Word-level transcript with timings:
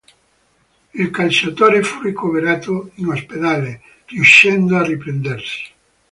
Il 0.95 1.11
calciatore 1.11 1.83
fu 1.83 2.01
ricoverato 2.01 2.89
in 2.95 3.09
ospedale, 3.09 3.83
riuscendo 4.07 4.75
a 4.77 4.81
riprendersi. 4.83 5.65